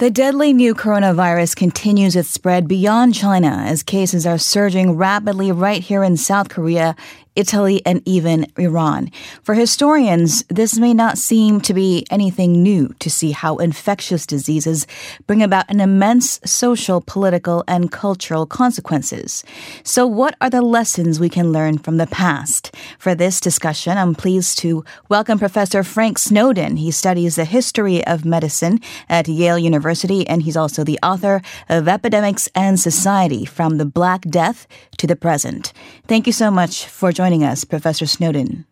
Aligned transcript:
The 0.00 0.10
deadly 0.10 0.54
new 0.54 0.74
coronavirus 0.74 1.56
continues 1.56 2.16
its 2.16 2.30
spread 2.30 2.66
beyond 2.66 3.14
China 3.14 3.64
as 3.66 3.82
cases 3.82 4.24
are 4.26 4.38
surging 4.38 4.96
rapidly 4.96 5.52
right 5.52 5.82
here 5.82 6.02
in 6.02 6.16
South 6.16 6.48
Korea, 6.48 6.96
Italy, 7.40 7.80
and 7.86 8.02
even 8.04 8.46
Iran. 8.58 9.10
For 9.42 9.54
historians, 9.54 10.44
this 10.50 10.78
may 10.78 10.92
not 10.92 11.16
seem 11.16 11.60
to 11.62 11.72
be 11.72 12.06
anything 12.10 12.62
new 12.62 12.94
to 12.98 13.08
see 13.08 13.30
how 13.30 13.56
infectious 13.56 14.26
diseases 14.26 14.86
bring 15.26 15.42
about 15.42 15.64
an 15.70 15.80
immense 15.80 16.38
social, 16.44 17.00
political, 17.00 17.64
and 17.66 17.90
cultural 17.90 18.44
consequences. 18.44 19.42
So, 19.84 20.06
what 20.06 20.34
are 20.42 20.50
the 20.50 20.60
lessons 20.60 21.18
we 21.18 21.30
can 21.30 21.50
learn 21.50 21.78
from 21.78 21.96
the 21.96 22.06
past? 22.06 22.74
For 22.98 23.14
this 23.14 23.40
discussion, 23.40 23.96
I'm 23.96 24.14
pleased 24.14 24.58
to 24.58 24.84
welcome 25.08 25.38
Professor 25.38 25.82
Frank 25.82 26.18
Snowden. 26.18 26.76
He 26.76 26.90
studies 26.90 27.36
the 27.36 27.46
history 27.46 28.06
of 28.06 28.26
medicine 28.26 28.80
at 29.08 29.28
Yale 29.28 29.58
University, 29.58 30.28
and 30.28 30.42
he's 30.42 30.58
also 30.58 30.84
the 30.84 30.98
author 31.02 31.40
of 31.70 31.88
Epidemics 31.88 32.50
and 32.54 32.78
Society 32.78 33.46
from 33.46 33.78
the 33.78 33.86
Black 33.86 34.22
Death 34.28 34.66
to 34.98 35.06
the 35.06 35.16
Present. 35.16 35.72
Thank 36.06 36.26
you 36.26 36.34
so 36.34 36.50
much 36.50 36.84
for 36.84 37.12
joining 37.12 37.29
us, 37.38 37.64
Professor 37.64 38.06
Snowden. 38.06 38.66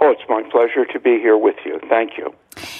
Oh, 0.00 0.10
it's 0.10 0.28
my 0.28 0.42
pleasure 0.50 0.84
to 0.84 1.00
be 1.00 1.18
here 1.18 1.36
with 1.36 1.56
you. 1.64 1.80
Thank 1.88 2.18
you. 2.18 2.34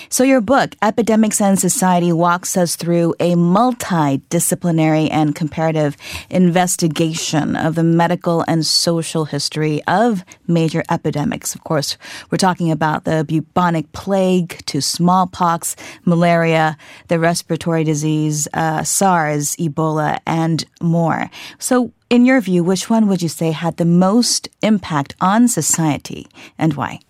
So, 0.09 0.23
your 0.23 0.41
book, 0.41 0.75
Epidemics 0.83 1.41
and 1.41 1.59
Society, 1.59 2.13
walks 2.13 2.57
us 2.57 2.77
through 2.77 3.15
a 3.19 3.35
multidisciplinary 3.35 5.09
and 5.11 5.35
comparative 5.35 5.97
investigation 6.30 7.57
of 7.57 7.75
the 7.75 7.83
medical 7.83 8.45
and 8.47 8.65
social 8.65 9.25
history 9.25 9.83
of 9.87 10.25
major 10.47 10.85
epidemics. 10.91 11.55
Of 11.55 11.65
course, 11.65 11.97
we're 12.30 12.39
talking 12.39 12.71
about 12.71 13.05
the 13.05 13.25
bubonic 13.25 13.91
plague 13.93 14.65
to 14.66 14.80
smallpox, 14.80 15.75
malaria, 16.05 16.77
the 17.09 17.19
respiratory 17.19 17.85
disease, 17.85 18.47
uh, 18.55 18.85
SARS, 18.85 19.57
Ebola, 19.57 20.21
and 20.27 20.65
more. 20.80 21.30
So, 21.59 21.93
in 22.10 22.24
your 22.24 22.41
view, 22.41 22.63
which 22.63 22.91
one 22.91 23.09
would 23.09 23.23
you 23.23 23.29
say 23.29 23.51
had 23.51 23.77
the 23.77 23.85
most 23.85 24.49
impact 24.63 25.15
on 25.21 25.49
society 25.49 26.27
and 26.59 26.74
why? 26.74 27.01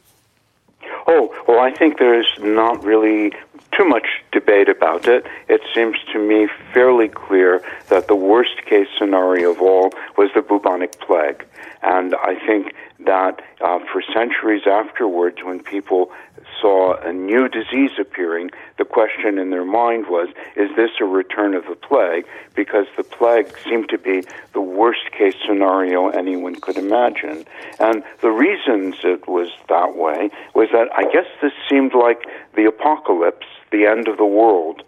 Oh, 1.06 1.34
well, 1.46 1.60
I 1.60 1.70
think 1.70 1.98
there's 1.98 2.28
not 2.40 2.82
really 2.82 3.32
too 3.76 3.84
much 3.84 4.06
debate 4.32 4.68
about 4.68 5.06
it. 5.06 5.26
It 5.48 5.60
seems 5.74 5.96
to 6.12 6.18
me 6.18 6.48
fairly 6.72 7.08
clear 7.08 7.62
that 7.88 8.06
the 8.06 8.14
worst 8.14 8.64
case 8.66 8.88
scenario 8.98 9.50
of 9.50 9.60
all 9.60 9.92
was 10.16 10.30
the 10.34 10.42
bubonic 10.42 10.98
plague. 11.00 11.44
And 11.82 12.14
I 12.14 12.36
think 12.46 12.72
that 13.00 13.42
uh, 13.60 13.78
for 13.92 14.02
centuries 14.14 14.62
afterwards, 14.66 15.38
when 15.42 15.60
people 15.60 16.12
saw 16.60 16.94
a 17.00 17.12
new 17.12 17.48
disease 17.48 17.90
appearing, 17.98 18.50
the 18.78 18.84
question 18.84 19.38
in 19.38 19.50
their 19.50 19.64
mind 19.64 20.06
was, 20.08 20.28
is 20.56 20.70
this 20.76 20.90
a 21.00 21.04
return 21.04 21.54
of 21.54 21.64
the 21.66 21.74
plague? 21.74 22.26
Because 22.54 22.86
the 22.96 23.02
plague 23.02 23.52
seemed 23.64 23.88
to 23.90 23.98
be 23.98 24.22
the 24.52 24.60
worst 24.60 25.10
case 25.12 25.34
scenario 25.46 26.08
anyone 26.08 26.54
could 26.54 26.76
imagine. 26.76 27.44
And 27.80 28.02
the 28.20 28.30
reasons 28.30 28.96
it 29.04 29.28
was 29.28 29.48
that 29.68 29.96
way 29.96 30.30
was 30.54 30.68
that 30.72 30.88
I 30.94 31.02
guess 31.04 31.26
this 31.42 31.52
seemed 31.68 31.94
like 31.94 32.22
the 32.54 32.66
apocalypse, 32.66 33.46
the 33.70 33.86
end 33.86 34.08
of 34.08 34.16
the 34.16 34.24
world. 34.24 34.82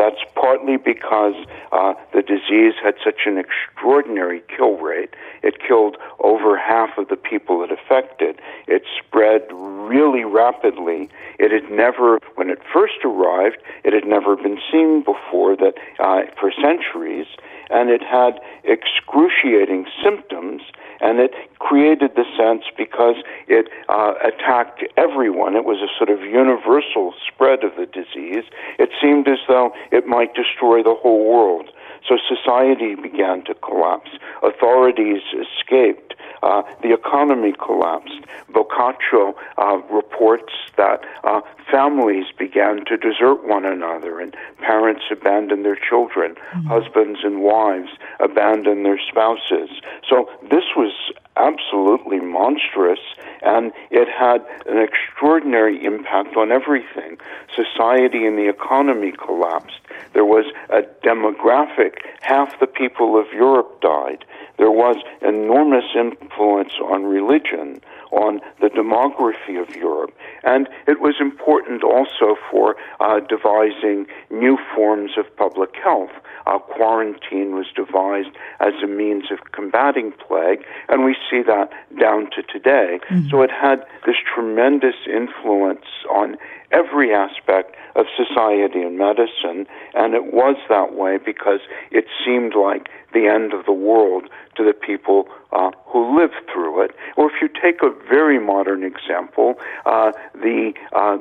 That's 0.00 0.24
partly 0.34 0.78
because 0.78 1.34
uh, 1.72 1.92
the 2.14 2.22
disease 2.22 2.72
had 2.82 2.94
such 3.04 3.26
an 3.26 3.36
extraordinary 3.36 4.40
kill 4.48 4.78
rate. 4.78 5.10
It 5.42 5.60
killed 5.60 5.98
over 6.20 6.56
half 6.56 6.96
of 6.96 7.08
the 7.08 7.16
people 7.16 7.62
it 7.62 7.70
affected. 7.70 8.40
It 8.66 8.84
spread 8.96 9.42
really 9.52 10.24
rapidly. 10.24 11.10
It 11.38 11.52
had 11.52 11.70
never, 11.70 12.18
when 12.36 12.48
it 12.48 12.60
first 12.72 13.04
arrived, 13.04 13.58
it 13.84 13.92
had 13.92 14.06
never 14.06 14.36
been 14.36 14.58
seen 14.72 15.04
before 15.04 15.54
that 15.56 15.74
uh, 15.98 16.22
for 16.40 16.50
centuries, 16.50 17.26
and 17.70 17.90
it 17.90 18.02
had 18.02 18.40
excruciating 18.64 19.86
symptoms 20.02 20.62
and 21.00 21.18
it 21.18 21.32
created 21.58 22.12
the 22.14 22.24
sense 22.36 22.64
because 22.76 23.16
it 23.48 23.68
uh, 23.88 24.14
attacked 24.22 24.84
everyone. 24.96 25.56
It 25.56 25.64
was 25.64 25.80
a 25.80 25.88
sort 25.96 26.10
of 26.10 26.20
universal 26.20 27.14
spread 27.26 27.64
of 27.64 27.72
the 27.76 27.86
disease. 27.86 28.44
It 28.78 28.90
seemed 29.00 29.28
as 29.28 29.38
though 29.48 29.72
it 29.90 30.06
might 30.06 30.34
destroy 30.34 30.82
the 30.82 30.94
whole 30.94 31.24
world. 31.24 31.70
So 32.08 32.16
society 32.28 32.94
began 32.94 33.44
to 33.44 33.54
collapse. 33.54 34.10
Authorities 34.42 35.22
escaped. 35.32 36.14
Uh, 36.42 36.62
the 36.82 36.92
economy 36.94 37.52
collapsed. 37.52 38.24
Boccaccio 38.52 39.34
uh, 39.58 39.76
reports 39.92 40.52
that 40.76 41.04
uh, 41.24 41.40
families 41.70 42.26
began 42.38 42.84
to 42.86 42.96
desert 42.96 43.46
one 43.46 43.64
another, 43.64 44.18
and 44.20 44.34
parents 44.58 45.02
abandoned 45.10 45.64
their 45.64 45.76
children, 45.76 46.34
mm-hmm. 46.34 46.66
husbands 46.66 47.20
and 47.22 47.42
wives 47.42 47.90
abandoned 48.20 48.84
their 48.84 48.98
spouses. 48.98 49.70
So 50.08 50.28
this 50.50 50.64
was 50.76 50.92
absolutely 51.40 52.20
monstrous, 52.20 53.00
and 53.42 53.72
it 53.90 54.08
had 54.08 54.44
an 54.66 54.78
extraordinary 54.78 55.84
impact 55.84 56.36
on 56.36 56.52
everything. 56.52 57.16
Society 57.56 58.26
and 58.26 58.36
the 58.38 58.48
economy 58.48 59.12
collapsed. 59.12 59.80
There 60.12 60.24
was 60.24 60.46
a 60.68 60.82
demographic, 61.06 61.98
half 62.20 62.58
the 62.60 62.66
people 62.66 63.18
of 63.18 63.26
Europe 63.32 63.80
died. 63.80 64.24
There 64.58 64.70
was 64.70 64.96
enormous 65.22 65.84
influence 65.94 66.72
on 66.84 67.04
religion, 67.04 67.80
on 68.12 68.40
the 68.60 68.68
demography 68.68 69.60
of 69.60 69.74
Europe. 69.74 70.12
And 70.42 70.68
it 70.86 71.00
was 71.00 71.14
important 71.20 71.82
also 71.84 72.36
for 72.50 72.76
uh, 72.98 73.20
devising 73.20 74.06
new 74.30 74.58
forms 74.74 75.12
of 75.16 75.24
public 75.36 75.74
health. 75.82 76.10
Uh, 76.50 76.58
quarantine 76.58 77.54
was 77.54 77.66
devised 77.76 78.34
as 78.58 78.74
a 78.82 78.86
means 78.86 79.30
of 79.30 79.38
combating 79.52 80.12
plague, 80.26 80.64
and 80.88 81.04
we 81.04 81.14
see 81.30 81.42
that 81.42 81.70
down 82.00 82.28
to 82.34 82.42
today. 82.42 82.98
Mm-hmm. 83.08 83.28
So 83.30 83.42
it 83.42 83.50
had 83.50 83.86
this 84.04 84.16
tremendous 84.34 84.96
influence 85.06 85.86
on 86.10 86.36
every 86.72 87.14
aspect 87.14 87.76
of 87.94 88.06
society 88.16 88.82
and 88.82 88.98
medicine, 88.98 89.66
and 89.94 90.14
it 90.14 90.32
was 90.32 90.56
that 90.68 90.94
way 90.94 91.18
because 91.24 91.60
it 91.90 92.06
seemed 92.24 92.54
like 92.54 92.88
the 93.12 93.26
end 93.26 93.52
of 93.52 93.64
the 93.66 93.72
world 93.72 94.24
to 94.56 94.64
the 94.64 94.72
people 94.72 95.28
uh, 95.52 95.70
who 95.86 96.18
lived 96.18 96.40
through 96.52 96.82
it. 96.84 96.90
Or 97.16 97.30
if 97.30 97.40
you 97.40 97.48
take 97.48 97.82
a 97.82 97.90
very 98.08 98.38
modern 98.38 98.82
example, 98.84 99.54
uh, 99.86 100.12
the 100.34 100.72
uh, 100.92 101.18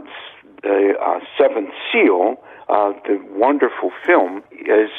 the 0.61 0.93
uh, 0.99 1.19
Seventh 1.37 1.69
Seal, 1.91 2.35
uh, 2.67 2.91
the 3.05 3.17
wonderful 3.31 3.91
film, 4.05 4.43
is 4.51 4.89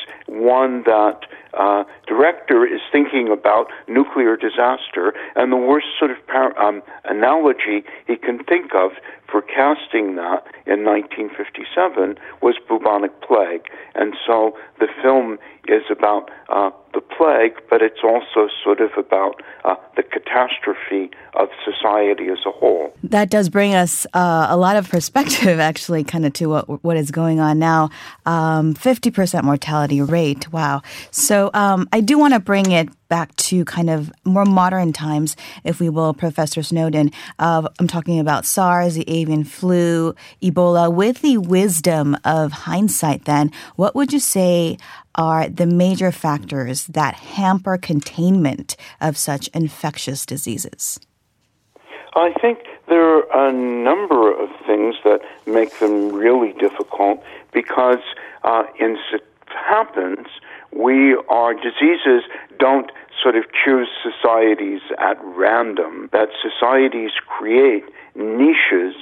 one 0.40 0.82
that 0.84 1.20
uh, 1.54 1.84
director 2.06 2.64
is 2.64 2.80
thinking 2.92 3.28
about 3.30 3.66
nuclear 3.88 4.36
disaster, 4.36 5.12
and 5.36 5.52
the 5.52 5.56
worst 5.56 5.86
sort 5.98 6.10
of 6.10 6.16
par- 6.26 6.58
um, 6.58 6.82
analogy 7.04 7.84
he 8.06 8.16
can 8.16 8.42
think 8.44 8.74
of 8.74 8.92
for 9.30 9.42
casting 9.42 10.16
that 10.16 10.46
in 10.66 10.84
1957 10.84 12.16
was 12.42 12.56
bubonic 12.68 13.20
plague. 13.22 13.66
And 13.94 14.14
so 14.26 14.56
the 14.78 14.88
film 15.02 15.38
is 15.68 15.82
about 15.90 16.30
uh, 16.48 16.70
the 16.92 17.00
plague, 17.00 17.56
but 17.68 17.82
it's 17.82 18.00
also 18.02 18.48
sort 18.62 18.80
of 18.80 18.90
about 18.96 19.42
uh, 19.64 19.74
the 19.96 20.02
catastrophe 20.02 21.10
of 21.34 21.48
society 21.64 22.28
as 22.28 22.38
a 22.46 22.50
whole. 22.50 22.92
That 23.04 23.30
does 23.30 23.48
bring 23.48 23.74
us 23.74 24.06
uh, 24.14 24.46
a 24.48 24.56
lot 24.56 24.76
of 24.76 24.88
perspective, 24.88 25.60
actually, 25.70 26.04
kind 26.04 26.26
of 26.26 26.32
to 26.34 26.46
what 26.46 26.84
what 26.84 26.96
is 26.96 27.10
going 27.10 27.40
on 27.40 27.58
now. 27.58 27.90
Um, 28.26 28.74
50% 28.74 29.42
mortality 29.44 30.00
rate. 30.00 30.52
Wow. 30.52 30.82
So 31.10 31.50
um, 31.54 31.88
I 31.92 32.00
do 32.00 32.18
want 32.18 32.34
to 32.34 32.40
bring 32.40 32.70
it 32.72 32.88
back 33.10 33.37
to 33.37 33.66
kind 33.66 33.91
of 33.91 34.10
more 34.25 34.47
modern 34.47 34.94
times, 34.94 35.37
if 35.65 35.81
we 35.81 35.91
will, 35.91 36.15
Professor 36.15 36.62
Snowden. 36.62 37.12
Uh, 37.38 37.69
I'm 37.78 37.87
talking 37.87 38.19
about 38.19 38.47
SARS, 38.47 38.94
the 38.94 39.04
avian 39.10 39.44
flu, 39.44 40.15
Ebola. 40.43 40.91
With 40.91 41.20
the 41.20 41.37
wisdom 41.37 42.16
of 42.25 42.53
hindsight, 42.53 43.26
then, 43.26 43.53
what 43.76 43.94
would 43.94 44.15
you 44.15 44.20
say 44.20 44.79
are 45.17 45.49
the 45.49 45.67
major 45.67 46.11
factors 46.11 46.87
that 46.87 47.14
hamper 47.14 47.76
containment 47.76 48.76
of 49.00 49.19
such 49.19 49.49
infectious 49.49 50.25
diseases? 50.25 50.99
I 52.14 52.32
think 52.40 52.61
there 52.88 53.02
are 53.32 53.49
a 53.49 53.52
number 53.52 54.32
of 54.32 54.49
things 54.67 54.96
that 55.05 55.20
make 55.46 55.79
them 55.79 56.12
really 56.12 56.52
difficult 56.55 57.23
because 57.52 58.02
uh, 58.44 58.64
in 58.79 58.96
it 59.12 59.26
happens 59.46 60.26
we 60.72 61.17
are 61.28 61.55
diseases. 61.55 62.22
Don't 62.58 62.90
sort 63.22 63.37
of 63.37 63.44
choose 63.52 63.88
societies 64.02 64.81
at 64.99 65.19
random. 65.22 66.08
That 66.12 66.28
societies 66.40 67.11
create 67.26 67.84
niches 68.14 68.94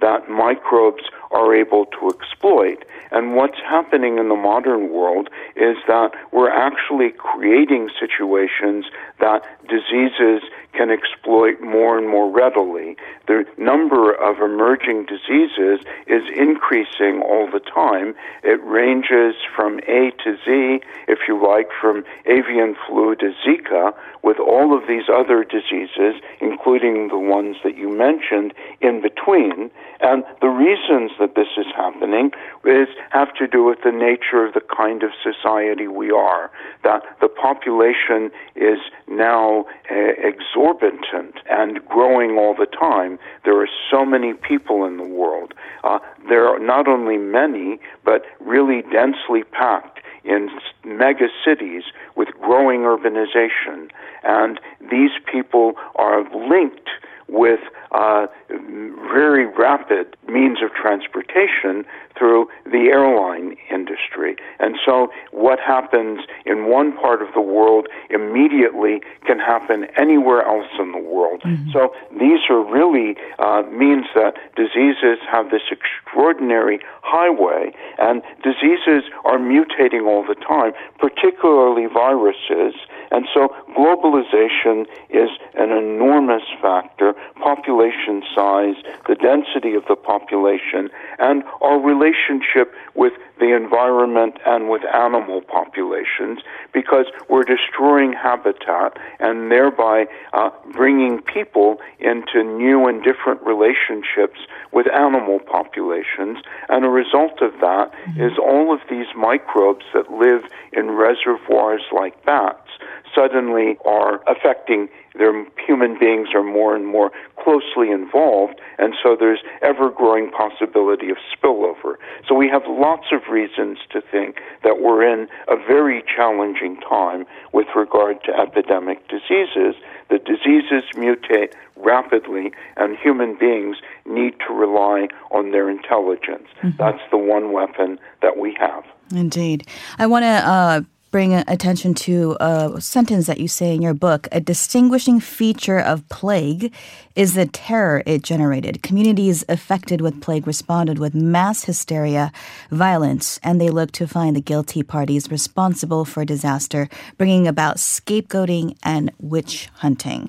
that 0.00 0.28
microbes 0.28 1.04
are 1.30 1.54
able 1.54 1.86
to 1.86 2.10
exploit. 2.10 2.84
And 3.10 3.36
what's 3.36 3.58
happening 3.58 4.18
in 4.18 4.28
the 4.28 4.36
modern 4.36 4.90
world 4.90 5.28
is 5.54 5.76
that 5.86 6.10
we're 6.32 6.50
actually 6.50 7.10
creating 7.10 7.88
situations 7.98 8.86
that 9.20 9.42
diseases 9.68 10.42
can 10.72 10.90
exploit 10.90 11.60
more 11.60 11.96
and 11.96 12.08
more 12.08 12.30
readily. 12.30 12.96
The 13.26 13.44
number 13.56 14.12
of 14.12 14.38
emerging 14.40 15.06
diseases 15.06 15.80
is 16.06 16.22
increasing 16.36 17.22
all 17.22 17.48
the 17.50 17.60
time. 17.60 18.14
It 18.42 18.62
ranges 18.62 19.34
from 19.54 19.78
A 19.88 20.12
to 20.24 20.36
Z, 20.44 20.80
if 21.08 21.20
you 21.26 21.42
like, 21.42 21.68
from 21.80 22.04
avian 22.26 22.76
flu 22.86 23.14
to 23.16 23.32
Zika, 23.44 23.94
with 24.22 24.38
all 24.38 24.76
of 24.76 24.86
these 24.86 25.08
other 25.12 25.44
diseases, 25.44 26.20
including 26.40 27.08
the 27.08 27.18
ones 27.18 27.56
that 27.64 27.76
you 27.76 27.88
mentioned, 27.88 28.52
in 28.80 29.00
between. 29.00 29.70
And 30.00 30.24
the 30.40 30.48
reasons 30.48 31.12
that 31.18 31.34
this 31.34 31.48
is 31.56 31.66
happening 31.76 32.30
is 32.64 32.88
have 33.10 33.34
to 33.34 33.46
do 33.46 33.64
with 33.64 33.78
the 33.84 33.92
nature 33.92 34.44
of 34.44 34.54
the 34.54 34.60
kind 34.60 35.02
of 35.02 35.10
society 35.22 35.86
we 35.88 36.10
are. 36.10 36.50
That 36.84 37.02
the 37.20 37.28
population 37.28 38.30
is 38.54 38.78
now 39.08 39.66
uh, 39.90 39.94
exorbitant 40.18 41.36
and 41.50 41.84
growing 41.86 42.38
all 42.38 42.54
the 42.54 42.66
time. 42.66 43.18
There 43.44 43.60
are 43.60 43.68
so 43.90 44.04
many 44.04 44.34
people 44.34 44.84
in 44.84 44.96
the 44.96 45.04
world. 45.04 45.54
Uh, 45.84 45.98
there 46.28 46.48
are 46.48 46.58
not 46.58 46.88
only 46.88 47.18
many, 47.18 47.78
but 48.04 48.24
really 48.40 48.82
densely 48.82 49.44
packed 49.44 50.00
in 50.24 50.50
mega 50.84 51.28
cities 51.44 51.84
with 52.16 52.28
growing 52.40 52.80
urbanization. 52.80 53.90
And 54.24 54.58
these 54.90 55.12
people 55.30 55.74
are 55.94 56.22
linked 56.48 56.90
with 57.28 57.60
uh, 57.92 58.26
very 58.48 59.46
rapid 59.46 60.16
means 60.28 60.58
of 60.62 60.72
transportation 60.72 61.84
through 62.16 62.48
the 62.64 62.88
airline 62.90 63.56
industry. 63.70 64.36
And 64.58 64.76
so 64.84 65.10
what 65.32 65.58
happens 65.60 66.20
in 66.44 66.66
one 66.66 66.96
part 66.96 67.22
of 67.22 67.28
the 67.34 67.40
world 67.40 67.88
immediately 68.10 69.00
can 69.26 69.38
happen 69.38 69.86
anywhere 69.98 70.42
else 70.42 70.70
in 70.78 70.92
the 70.92 70.98
world. 70.98 71.42
Mm-hmm. 71.42 71.70
So 71.72 71.94
these 72.12 72.40
are 72.48 72.62
really 72.62 73.16
uh, 73.38 73.62
means 73.70 74.06
that 74.14 74.34
diseases 74.56 75.18
have 75.30 75.50
this 75.50 75.62
extraordinary 75.70 76.80
highway, 77.02 77.72
and 77.98 78.22
diseases 78.42 79.04
are 79.24 79.38
mutating 79.38 80.06
all 80.06 80.24
the 80.26 80.34
time, 80.34 80.72
particularly 80.98 81.86
viruses. 81.86 82.74
And 83.16 83.24
so 83.32 83.48
globalization 83.74 84.84
is 85.08 85.30
an 85.54 85.70
enormous 85.70 86.42
factor, 86.60 87.14
population 87.42 88.22
size, 88.34 88.74
the 89.08 89.14
density 89.14 89.72
of 89.72 89.84
the 89.88 89.96
population, 89.96 90.90
and 91.18 91.42
our 91.62 91.80
relationship 91.80 92.74
with 92.94 93.14
the 93.38 93.54
environment 93.54 94.38
and 94.46 94.68
with 94.68 94.82
animal 94.94 95.42
populations 95.42 96.40
because 96.72 97.06
we're 97.28 97.44
destroying 97.44 98.12
habitat 98.12 98.96
and 99.20 99.50
thereby 99.50 100.06
uh, 100.32 100.50
bringing 100.72 101.20
people 101.20 101.78
into 101.98 102.42
new 102.42 102.86
and 102.86 103.02
different 103.02 103.40
relationships 103.42 104.40
with 104.72 104.86
animal 104.92 105.38
populations. 105.40 106.38
And 106.68 106.84
a 106.84 106.88
result 106.88 107.42
of 107.42 107.52
that 107.60 107.92
mm-hmm. 107.92 108.22
is 108.22 108.32
all 108.38 108.72
of 108.72 108.80
these 108.88 109.06
microbes 109.16 109.84
that 109.94 110.10
live 110.10 110.42
in 110.72 110.90
reservoirs 110.90 111.82
like 111.92 112.24
bats 112.24 112.68
suddenly 113.14 113.76
are 113.84 114.20
affecting 114.26 114.88
their 115.18 115.44
human 115.66 115.98
beings 115.98 116.28
are 116.34 116.42
more 116.42 116.74
and 116.76 116.86
more 116.86 117.10
closely 117.42 117.90
involved, 117.90 118.60
and 118.78 118.94
so 119.02 119.16
there's 119.18 119.40
ever 119.62 119.90
growing 119.90 120.30
possibility 120.30 121.10
of 121.10 121.16
spillover. 121.32 121.96
So 122.28 122.34
we 122.34 122.48
have 122.48 122.62
lots 122.68 123.06
of 123.12 123.20
reasons 123.30 123.78
to 123.90 124.00
think 124.00 124.36
that 124.64 124.80
we're 124.80 125.02
in 125.02 125.28
a 125.48 125.56
very 125.56 126.02
challenging 126.14 126.78
time 126.80 127.26
with 127.52 127.66
regard 127.74 128.22
to 128.24 128.32
epidemic 128.32 129.06
diseases. 129.08 129.74
The 130.08 130.18
diseases 130.18 130.84
mutate 130.94 131.52
rapidly, 131.76 132.52
and 132.76 132.96
human 132.96 133.36
beings 133.38 133.76
need 134.06 134.34
to 134.46 134.54
rely 134.54 135.08
on 135.30 135.52
their 135.52 135.70
intelligence. 135.70 136.48
Mm-hmm. 136.62 136.76
That's 136.78 137.02
the 137.10 137.18
one 137.18 137.52
weapon 137.52 137.98
that 138.22 138.36
we 138.38 138.56
have. 138.58 138.84
Indeed. 139.14 139.68
I 139.98 140.06
want 140.06 140.24
to 140.24 140.28
uh, 140.28 140.80
bring 141.16 141.32
attention 141.32 141.94
to 141.94 142.36
a 142.40 142.78
sentence 142.78 143.26
that 143.26 143.40
you 143.40 143.48
say 143.48 143.74
in 143.74 143.80
your 143.80 143.94
book. 143.94 144.28
A 144.32 144.38
distinguishing 144.38 145.18
feature 145.18 145.78
of 145.78 146.06
plague 146.10 146.70
is 147.14 147.32
the 147.32 147.46
terror 147.46 148.02
it 148.04 148.22
generated. 148.22 148.82
Communities 148.82 149.42
affected 149.48 150.02
with 150.02 150.20
plague 150.20 150.46
responded 150.46 150.98
with 150.98 151.14
mass 151.14 151.64
hysteria, 151.64 152.30
violence, 152.70 153.40
and 153.42 153.58
they 153.58 153.70
looked 153.70 153.94
to 153.94 154.06
find 154.06 154.36
the 154.36 154.42
guilty 154.42 154.82
parties 154.82 155.30
responsible 155.30 156.04
for 156.04 156.22
disaster, 156.26 156.86
bringing 157.16 157.48
about 157.48 157.76
scapegoating 157.78 158.76
and 158.82 159.10
witch 159.18 159.70
hunting. 159.76 160.28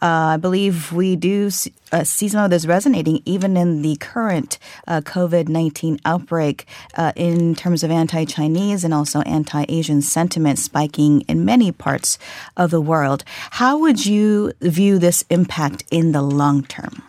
Uh, 0.00 0.34
I 0.34 0.36
believe 0.36 0.92
we 0.92 1.16
do 1.16 1.50
see, 1.50 1.72
uh, 1.90 2.04
see, 2.04 2.28
some 2.28 2.44
of 2.44 2.50
this 2.50 2.66
resonating 2.66 3.22
even 3.24 3.56
in 3.56 3.82
the 3.82 3.96
current 3.96 4.58
uh, 4.86 5.00
COVID 5.00 5.48
19 5.48 5.98
outbreak 6.04 6.66
uh, 6.96 7.10
in 7.16 7.56
terms 7.56 7.82
of 7.82 7.90
anti 7.90 8.24
Chinese 8.24 8.84
and 8.84 8.94
also 8.94 9.22
anti 9.22 9.64
Asian 9.68 10.00
sentiment 10.00 10.27
spiking 10.56 11.22
in 11.22 11.44
many 11.44 11.72
parts 11.72 12.18
of 12.56 12.70
the 12.70 12.80
world. 12.80 13.24
How 13.52 13.78
would 13.78 14.06
you 14.06 14.52
view 14.60 14.98
this 14.98 15.24
impact 15.30 15.84
in 15.90 16.12
the 16.12 16.22
long 16.22 16.62
term. 16.64 17.02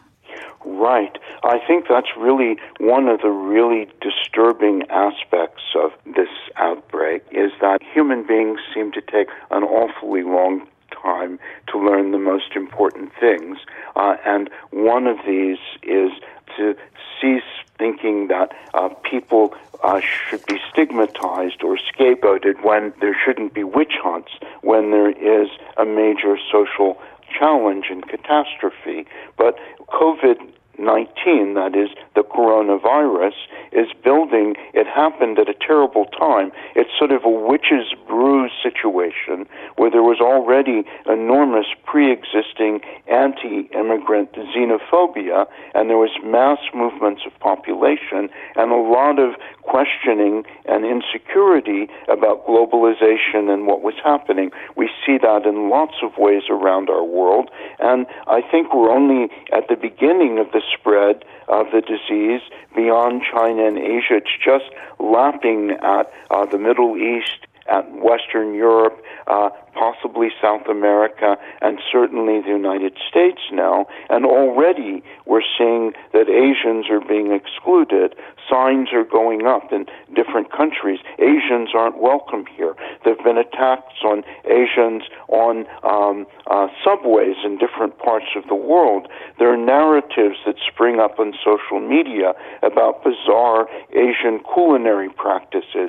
Right. 0.65 1.17
I 1.43 1.59
think 1.65 1.85
that's 1.89 2.07
really 2.17 2.57
one 2.79 3.07
of 3.07 3.21
the 3.21 3.29
really 3.29 3.87
disturbing 4.01 4.83
aspects 4.89 5.63
of 5.75 5.91
this 6.05 6.29
outbreak 6.57 7.23
is 7.31 7.51
that 7.61 7.81
human 7.81 8.25
beings 8.25 8.59
seem 8.73 8.91
to 8.93 9.01
take 9.01 9.29
an 9.51 9.63
awfully 9.63 10.23
long 10.23 10.67
time 10.91 11.39
to 11.71 11.79
learn 11.79 12.11
the 12.11 12.17
most 12.17 12.55
important 12.55 13.11
things. 13.19 13.57
Uh, 13.95 14.15
and 14.25 14.49
one 14.71 15.07
of 15.07 15.17
these 15.25 15.57
is 15.83 16.11
to 16.57 16.75
cease 17.21 17.43
thinking 17.77 18.27
that 18.27 18.51
uh, 18.73 18.89
people 19.09 19.53
uh, 19.83 20.01
should 20.01 20.45
be 20.45 20.59
stigmatized 20.71 21.63
or 21.63 21.77
scapegoated 21.77 22.63
when 22.63 22.93
there 22.99 23.17
shouldn't 23.25 23.53
be 23.53 23.63
witch 23.63 23.93
hunts, 24.01 24.31
when 24.61 24.91
there 24.91 25.09
is 25.09 25.49
a 25.77 25.85
major 25.85 26.37
social 26.51 26.97
challenge 27.37 27.85
and 27.89 28.07
catastrophe. 28.07 29.05
But 29.37 29.57
COVID 29.89 30.37
19, 30.79 31.55
that 31.55 31.75
is 31.75 31.89
the 32.15 32.23
coronavirus, 32.23 33.35
is 33.71 33.87
building. 34.03 34.55
It 34.73 34.87
happened 34.87 35.37
at 35.37 35.49
a 35.49 35.53
terrible 35.53 36.05
time. 36.05 36.51
It's 36.75 36.89
sort 36.97 37.11
of 37.11 37.25
a 37.25 37.29
witch's 37.29 37.93
brew 38.07 38.48
situation 38.69 39.47
where 39.77 39.89
there 39.89 40.03
was 40.03 40.19
already 40.21 40.83
enormous 41.07 41.65
pre 41.85 42.11
existing 42.11 42.81
anti 43.07 43.69
immigrant 43.73 44.33
xenophobia, 44.33 45.47
and 45.73 45.89
there 45.89 45.97
was 45.97 46.11
mass 46.23 46.59
movements 46.73 47.21
of 47.25 47.37
population, 47.39 48.29
and 48.55 48.71
a 48.71 48.75
lot 48.75 49.19
of 49.19 49.35
questioning 49.63 50.43
and 50.65 50.85
insecurity 50.85 51.87
about 52.07 52.45
globalization 52.47 53.49
and 53.53 53.67
what 53.67 53.81
was 53.81 53.95
happening. 54.03 54.51
We 54.75 54.89
see 55.05 55.17
that 55.21 55.45
in 55.45 55.69
lots 55.69 55.95
of 56.03 56.17
ways 56.17 56.43
around 56.49 56.89
our 56.89 57.03
world, 57.03 57.49
and 57.79 58.05
I 58.27 58.41
think 58.41 58.73
we're 58.73 58.91
only 58.91 59.29
at 59.51 59.67
the 59.69 59.75
beginning 59.75 60.39
of 60.39 60.51
the 60.51 60.61
spread 60.73 61.23
of 61.47 61.67
the 61.71 61.81
disease 61.81 62.41
beyond 62.75 63.23
China 63.31 63.65
and 63.65 63.77
Asia. 63.77 64.21
It's 64.21 64.37
just 64.43 64.69
lapping 64.99 65.71
at 65.81 66.11
uh, 66.29 66.45
the 66.45 66.57
Middle 66.57 66.95
East, 66.97 67.47
at 67.69 67.91
Western 67.93 68.53
Europe, 68.53 69.01
uh, 69.27 69.49
possibly 69.73 70.29
South 70.41 70.67
America, 70.69 71.37
and 71.61 71.79
certainly 71.91 72.41
the 72.41 72.49
United 72.49 72.97
States 73.09 73.39
now. 73.51 73.85
And 74.09 74.25
already 74.25 75.03
we're 75.25 75.45
seeing 75.57 75.93
that 76.13 76.27
Asians 76.29 76.89
are 76.89 76.99
being 76.99 77.31
excluded. 77.31 78.15
Signs 78.49 78.89
are 78.93 79.03
going 79.03 79.45
up 79.45 79.71
in 79.71 79.85
different 80.15 80.51
countries. 80.51 80.99
Asians 81.19 81.69
aren't 81.75 81.99
welcome 82.01 82.45
here. 82.57 82.75
There 83.03 83.15
have 83.15 83.23
been 83.23 83.37
attacks 83.37 84.01
on 84.03 84.23
Asians 84.45 85.03
on 85.27 85.65
um, 85.83 86.25
uh, 86.47 86.67
subways 86.83 87.37
in 87.45 87.57
different 87.57 87.97
parts 87.99 88.33
of 88.35 88.47
the 88.47 88.55
world. 88.55 89.07
There 89.37 89.53
are 89.53 89.57
narratives 89.57 90.37
that 90.45 90.55
spring 90.67 90.99
up 90.99 91.19
on 91.19 91.33
social 91.43 91.79
media 91.79 92.33
about 92.63 93.03
bizarre 93.03 93.67
Asian 93.91 94.41
culinary 94.53 95.09
practices 95.09 95.88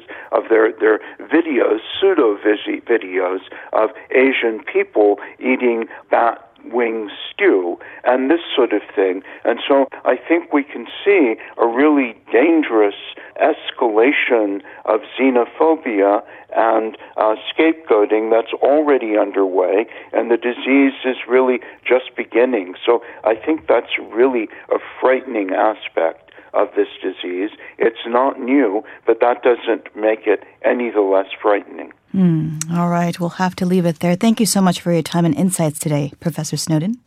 their, 0.50 0.72
their 0.78 0.98
videos, 1.20 1.78
pseudo 1.98 2.36
videos 2.36 3.40
of 3.72 3.90
Asian 4.10 4.62
people 4.64 5.16
eating 5.38 5.86
bat 6.10 6.46
wing 6.64 7.10
stew 7.30 7.78
and 8.04 8.30
this 8.30 8.40
sort 8.54 8.72
of 8.72 8.82
thing. 8.94 9.22
And 9.44 9.60
so 9.66 9.86
I 10.04 10.16
think 10.16 10.52
we 10.52 10.62
can 10.62 10.86
see 11.04 11.36
a 11.56 11.66
really 11.66 12.14
dangerous 12.32 12.94
escalation 13.40 14.60
of 14.84 15.00
xenophobia 15.18 16.22
and 16.54 16.96
uh, 17.16 17.36
scapegoating 17.50 18.30
that's 18.30 18.52
already 18.62 19.16
underway, 19.16 19.86
and 20.12 20.30
the 20.30 20.36
disease 20.36 20.92
is 21.04 21.16
really 21.28 21.60
just 21.86 22.14
beginning. 22.16 22.74
So 22.84 23.02
I 23.24 23.34
think 23.34 23.66
that's 23.66 23.98
really 24.12 24.48
a 24.70 24.78
frightening 25.00 25.50
aspect 25.50 26.29
of 26.54 26.68
this 26.76 26.88
disease. 27.02 27.50
It's 27.78 28.06
not 28.06 28.40
new, 28.40 28.84
but 29.06 29.20
that 29.20 29.42
doesn't 29.42 29.94
make 29.96 30.26
it 30.26 30.44
any 30.62 30.90
the 30.90 31.00
less 31.00 31.26
frightening. 31.40 31.92
Mm, 32.14 32.70
all 32.72 32.88
right, 32.88 33.18
we'll 33.20 33.30
have 33.30 33.54
to 33.56 33.66
leave 33.66 33.86
it 33.86 34.00
there. 34.00 34.16
Thank 34.16 34.40
you 34.40 34.46
so 34.46 34.60
much 34.60 34.80
for 34.80 34.92
your 34.92 35.02
time 35.02 35.24
and 35.24 35.34
insights 35.34 35.78
today, 35.78 36.12
Professor 36.20 36.56
Snowden. 36.56 36.98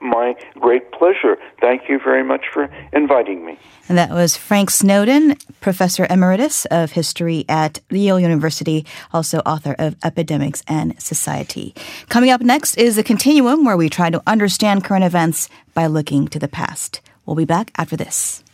My 0.00 0.34
great 0.54 0.92
pleasure. 0.92 1.38
Thank 1.60 1.88
you 1.88 1.98
very 1.98 2.22
much 2.22 2.44
for 2.52 2.70
inviting 2.92 3.44
me. 3.44 3.58
And 3.88 3.98
that 3.98 4.10
was 4.10 4.36
Frank 4.36 4.70
Snowden, 4.70 5.36
Professor 5.60 6.06
Emeritus 6.08 6.66
of 6.66 6.92
History 6.92 7.44
at 7.48 7.80
Yale 7.90 8.20
University, 8.20 8.86
also 9.12 9.38
author 9.40 9.74
of 9.78 9.96
Epidemics 10.04 10.62
and 10.68 11.00
Society. 11.00 11.74
Coming 12.08 12.30
up 12.30 12.40
next 12.40 12.76
is 12.76 12.98
a 12.98 13.02
continuum 13.02 13.64
where 13.64 13.76
we 13.76 13.88
try 13.88 14.10
to 14.10 14.22
understand 14.26 14.84
current 14.84 15.04
events 15.04 15.48
by 15.74 15.86
looking 15.86 16.28
to 16.28 16.38
the 16.38 16.48
past. 16.48 17.00
We'll 17.26 17.36
be 17.36 17.44
back 17.44 17.72
after 17.76 17.96
this. 17.96 18.44